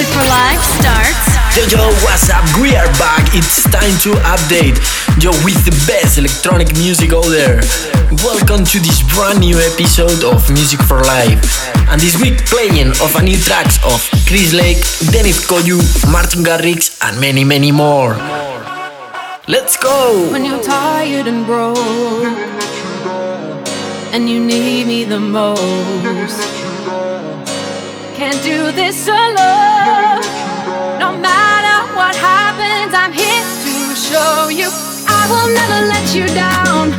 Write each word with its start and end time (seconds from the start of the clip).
Music 0.00 0.16
for 0.16 0.28
Life 0.32 0.64
starts. 0.80 1.28
Yo 1.52 1.62
yo, 1.68 1.84
what's 2.00 2.30
up? 2.30 2.40
We 2.56 2.74
are 2.74 2.88
back. 2.96 3.36
It's 3.36 3.68
time 3.68 3.92
to 4.00 4.16
update. 4.24 4.80
Yo, 5.20 5.28
with 5.44 5.60
the 5.68 5.76
best 5.84 6.16
electronic 6.16 6.72
music 6.78 7.12
out 7.12 7.28
there. 7.28 7.60
Welcome 8.24 8.64
to 8.64 8.78
this 8.80 9.04
brand 9.12 9.40
new 9.40 9.58
episode 9.60 10.24
of 10.24 10.40
Music 10.48 10.80
for 10.80 11.04
Life. 11.04 11.44
And 11.92 12.00
this 12.00 12.18
week 12.18 12.46
playing 12.46 12.96
of 13.04 13.12
a 13.14 13.20
new 13.20 13.36
tracks 13.36 13.76
of 13.84 14.00
Chris 14.24 14.54
Lake, 14.54 14.80
Dennis 15.12 15.44
Koyu, 15.44 15.76
Martin 16.10 16.44
Garrix, 16.44 16.96
and 17.04 17.20
many 17.20 17.44
many 17.44 17.70
more. 17.70 18.16
Let's 19.48 19.76
go! 19.76 20.32
when 20.32 20.46
you're 20.46 20.62
tired 20.62 21.26
and 21.26 21.44
broke 21.44 21.76
and 24.16 24.30
you 24.30 24.40
need 24.40 24.86
me 24.86 25.04
the 25.04 25.20
most. 25.20 26.70
Can't 28.20 28.42
do 28.44 28.70
this 28.72 29.08
alone. 29.08 30.20
No 31.00 31.16
matter 31.16 31.78
what 31.96 32.14
happens, 32.14 32.92
I'm 32.92 33.14
here 33.14 33.44
to 33.64 33.96
show 33.96 34.50
you. 34.52 34.68
I 35.08 35.24
will 35.32 35.48
never 35.48 35.88
let 35.88 36.04
you 36.14 36.26
down. 36.36 36.90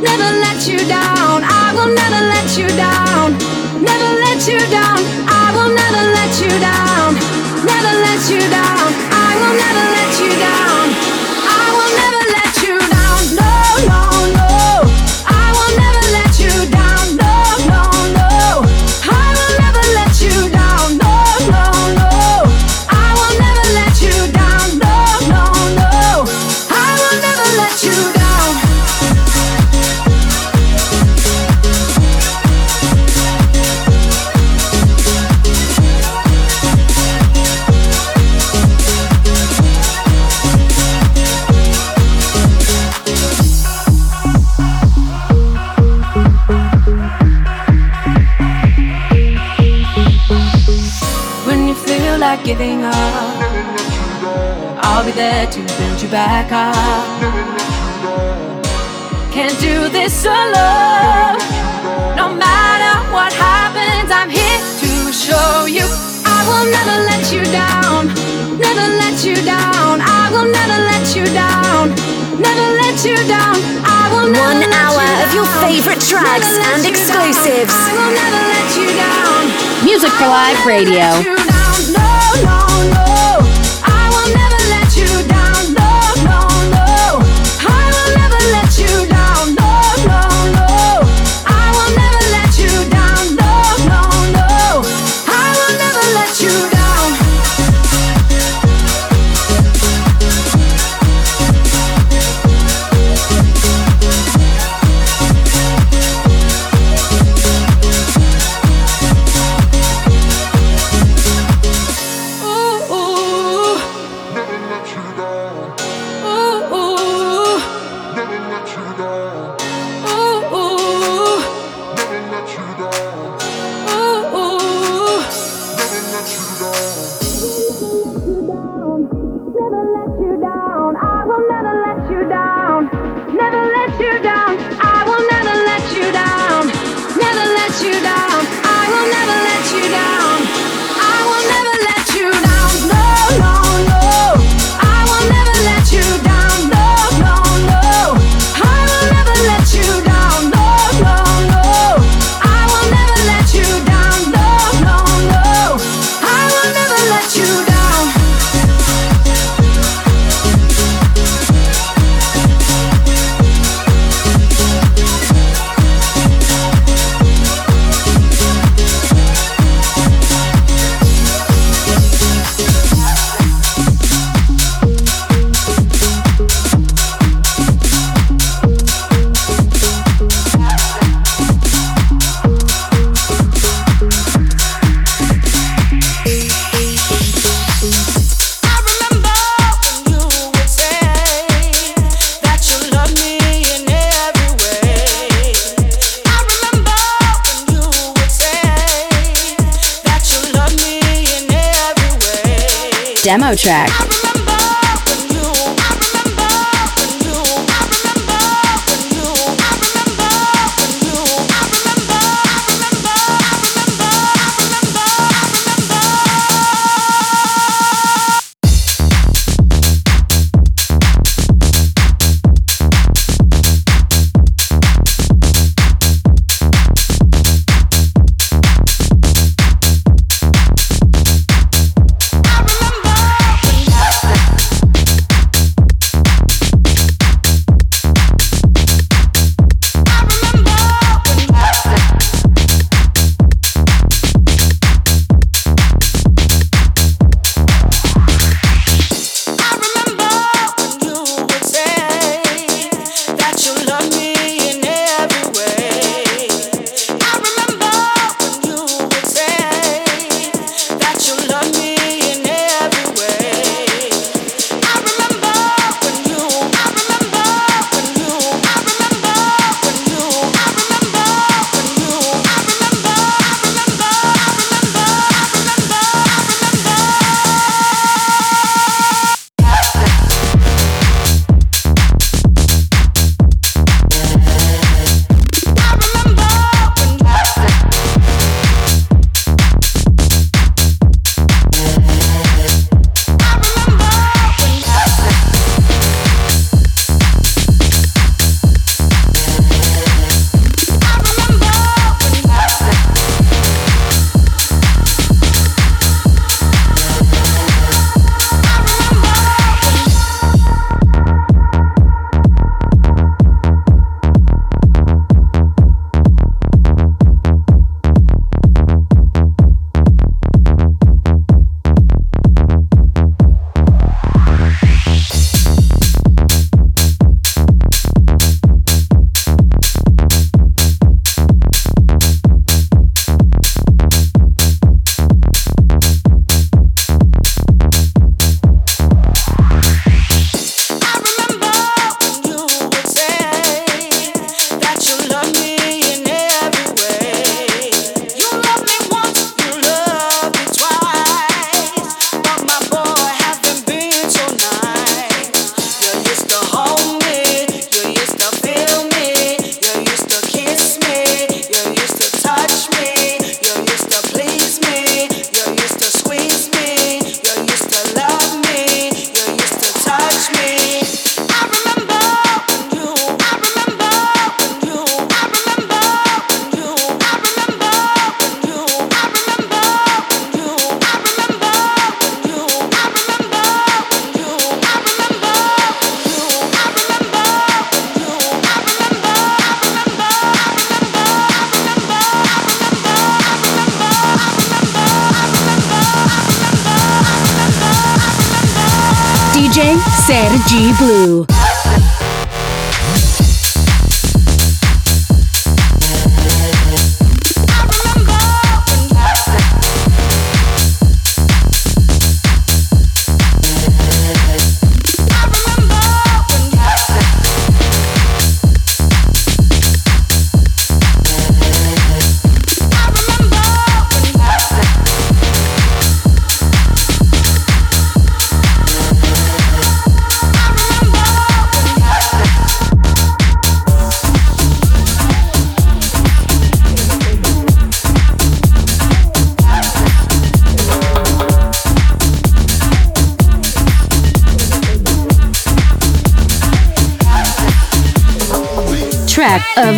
Never 0.00 0.30
let 0.40 0.66
you 0.66 0.78
down. 0.88 1.44
I 1.44 1.74
will 1.76 1.92
never 1.92 2.20
let 2.32 2.56
you 2.56 2.66
down. 2.80 3.36
Never 3.76 4.10
let 4.24 4.40
you 4.48 4.58
down. 4.72 5.04
I 5.28 5.52
will 5.52 5.68
never 5.68 6.02
let 6.16 6.32
you 6.40 6.52
down. 6.64 7.12
Never 7.60 7.92
let 8.00 8.22
you 8.32 8.40
down. 8.48 8.88
I 9.12 9.36
will 9.36 9.56
never 9.60 9.84
let 10.00 10.12
you 10.16 10.32
down. 10.40 10.79
Giving 52.60 52.84
up, 52.84 52.94
I'll 54.84 55.04
be 55.04 55.12
there 55.12 55.46
to 55.46 55.60
build 55.78 56.02
you 56.02 56.10
back 56.10 56.52
up. 56.52 56.76
Can't 59.32 59.58
do 59.60 59.88
this 59.88 60.26
alone. 60.26 61.40
No 62.20 62.28
matter 62.36 62.94
what 63.14 63.32
happens, 63.32 64.12
I'm 64.12 64.28
here 64.28 64.60
to 64.82 64.92
show 65.08 65.64
you. 65.64 65.86
I 66.28 66.38
will 66.48 66.66
never 66.68 66.96
let 67.08 67.32
you 67.32 67.42
down. 67.48 68.12
Never 68.60 68.86
let 69.00 69.24
you 69.24 69.36
down. 69.40 70.04
I 70.04 70.28
will 70.28 70.48
never 70.52 70.78
let 70.92 71.16
you 71.16 71.24
down. 71.32 71.96
Never 72.36 72.66
let 72.76 73.00
you 73.08 73.16
down. 73.24 73.56
I 73.88 74.04
will 74.12 74.28
never 74.28 74.52
One 74.52 74.60
let 74.60 74.76
hour 74.76 75.00
you 75.00 75.24
of 75.24 75.28
your 75.32 75.48
favorite 75.64 76.02
tracks 76.04 76.52
and 76.52 76.84
you 76.84 76.92
down. 76.92 77.24
exclusives. 77.24 77.72
I 77.72 77.88
will 77.96 78.12
never 78.20 78.42
let 78.52 78.68
you 78.76 78.88
down. 79.00 79.40
Music 79.82 80.12
for 80.20 80.28
Live 80.28 80.60
Radio. 80.66 81.39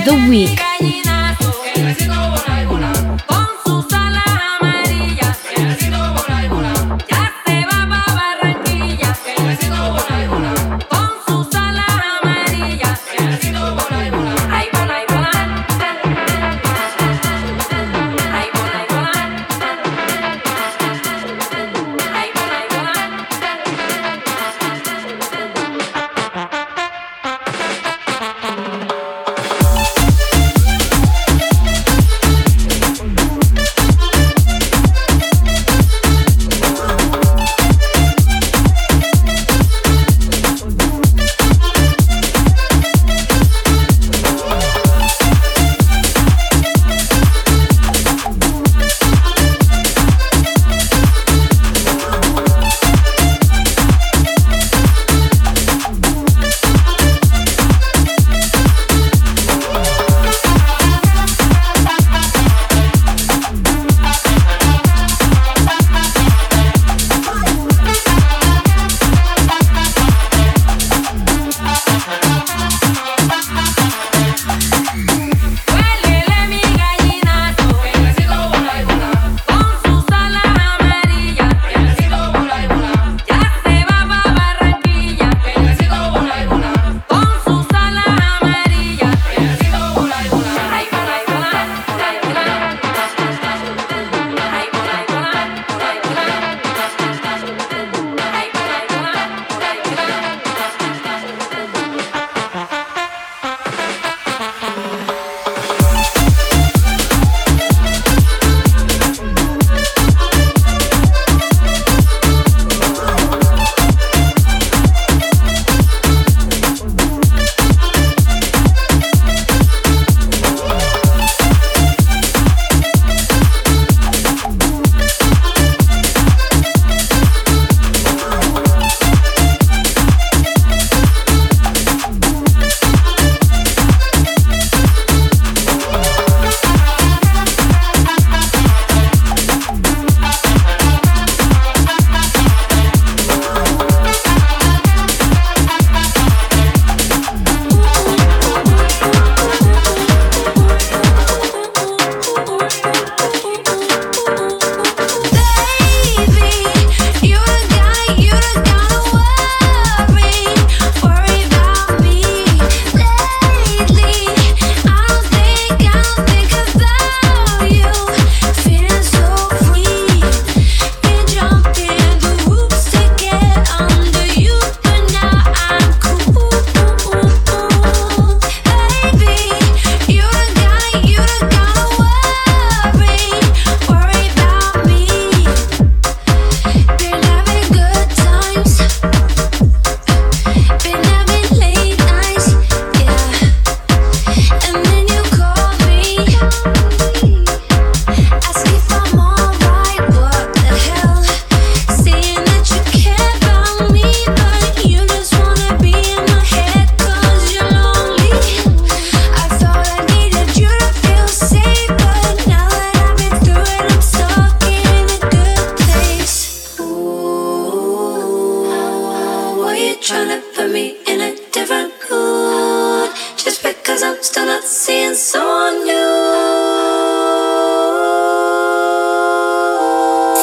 The 0.04 0.14
week. 0.28 0.62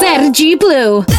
Together 0.01 1.19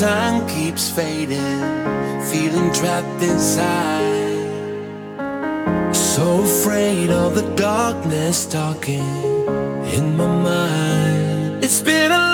time 0.00 0.48
keeps 0.48 0.88
fading, 0.88 1.60
feeling 2.32 2.72
trapped 2.72 3.22
inside. 3.22 4.38
So 5.94 6.40
afraid 6.42 7.10
of 7.10 7.34
the 7.34 7.54
darkness 7.54 8.46
talking 8.46 9.04
in 9.94 10.16
my 10.16 10.26
mind. 10.26 11.62
It's 11.62 11.82
been 11.82 12.12
a 12.12 12.29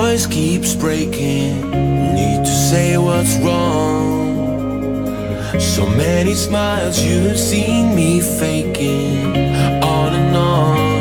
voice 0.00 0.26
keeps 0.26 0.74
breaking. 0.74 1.70
Need 2.14 2.40
to 2.44 2.54
say 2.70 2.98
what's 2.98 3.34
wrong. 3.38 4.26
So 5.58 5.86
many 5.86 6.34
smiles 6.34 7.00
you've 7.00 7.38
seen 7.38 7.94
me 7.94 8.20
faking 8.20 9.24
on 9.82 10.10
and 10.20 10.36
on. 10.36 10.95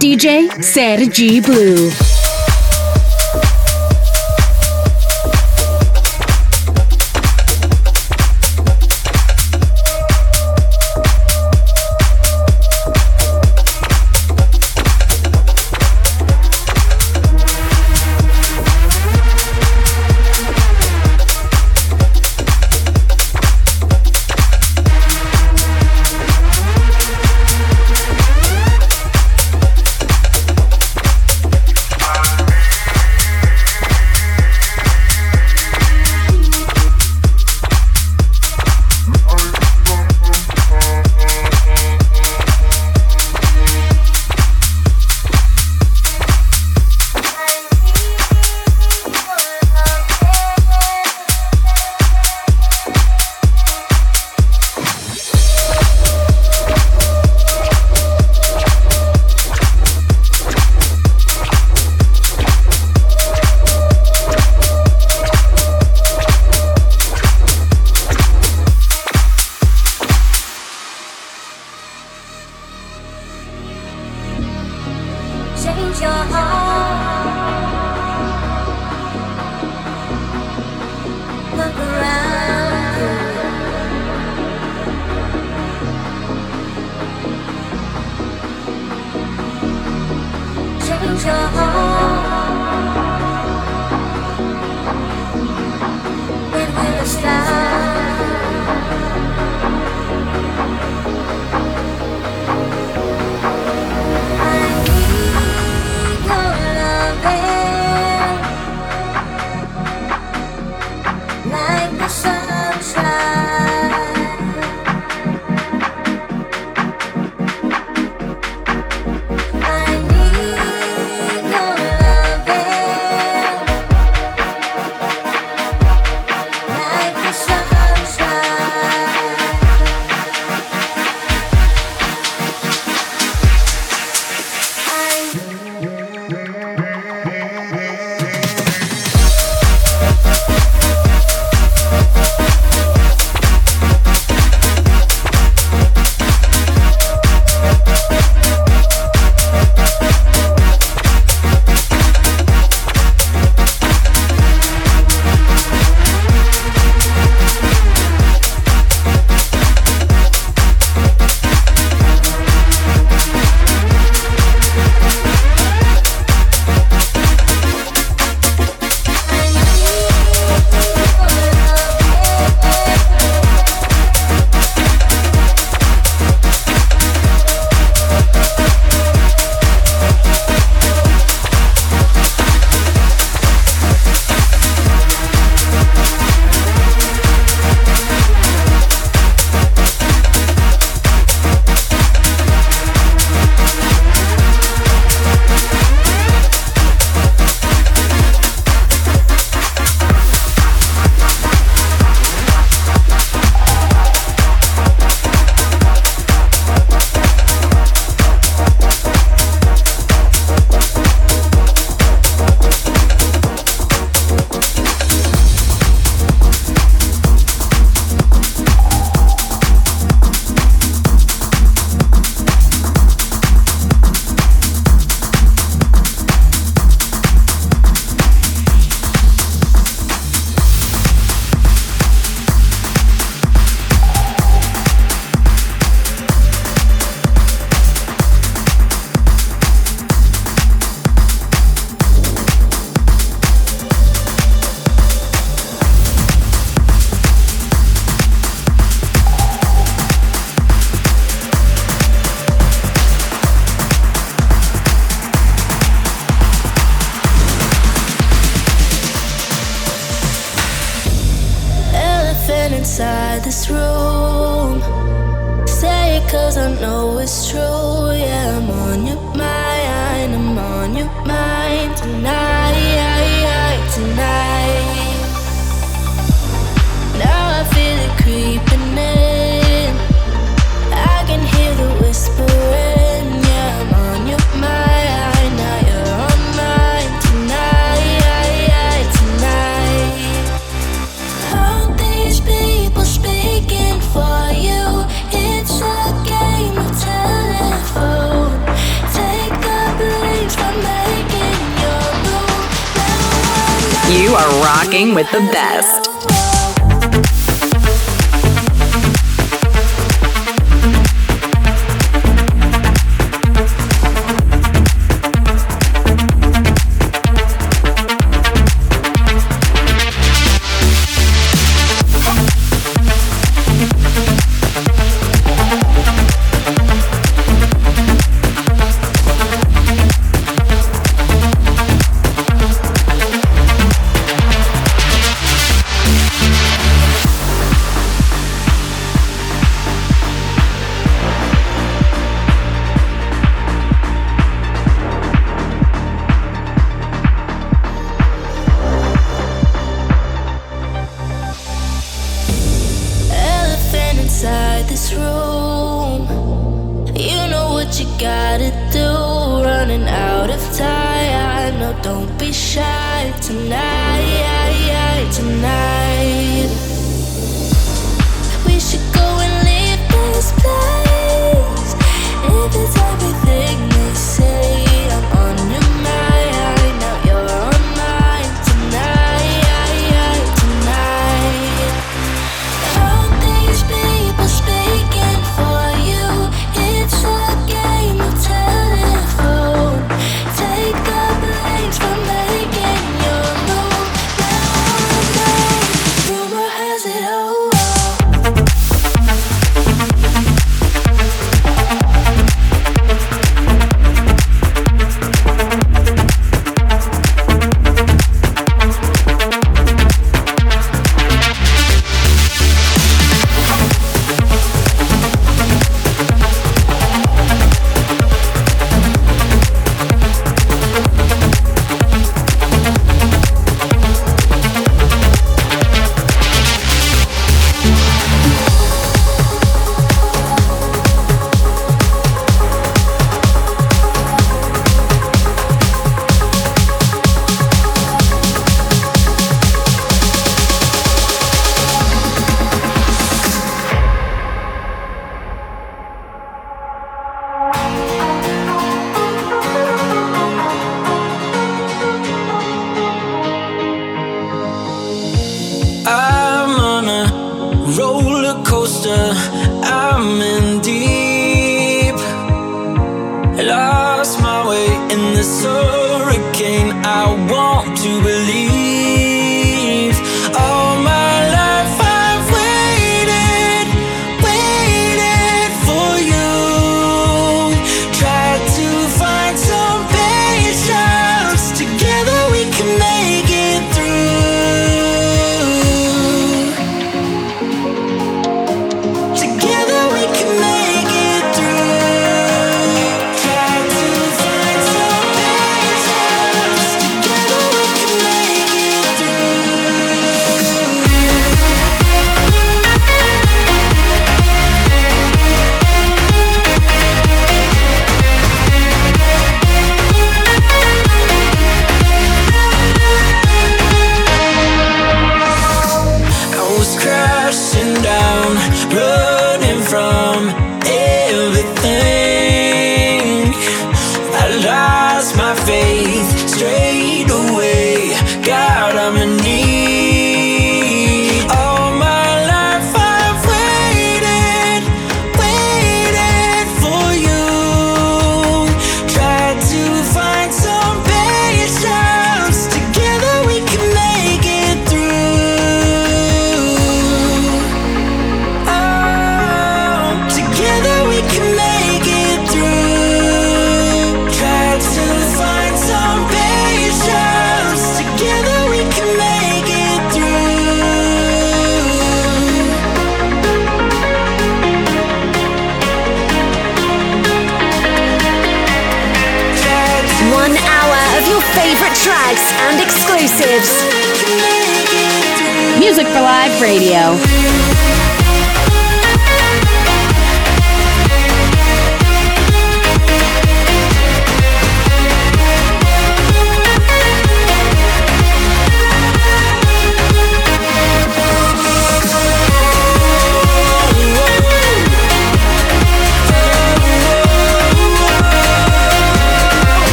DJ 0.00 0.48
Sergi 0.62 1.42
Blue. 1.42 2.19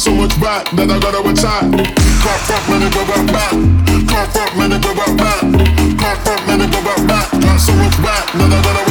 so 0.00 0.14
much 0.14 0.32
back 0.40 0.64
that 0.76 0.88
I 0.88 0.98
gotta 0.98 1.20
attack. 1.28 1.60
Can't 1.60 2.40
front, 2.48 2.64
many 2.70 2.88
go 2.88 3.04
back 3.04 3.26
back. 3.28 3.52
Can't 4.08 4.32
front, 4.32 4.56
many 4.56 4.78
go 4.80 4.94
back 4.96 5.12
back. 5.18 5.40
Can't 6.00 6.20
front, 6.24 6.46
many 6.46 6.66
go 6.72 6.80
back 6.80 7.06
back. 7.06 7.28
So 7.60 7.72
much 7.74 7.96
back 8.02 8.24
that 8.32 8.50
I 8.50 8.62
gotta. 8.62 8.89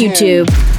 YouTube. 0.00 0.69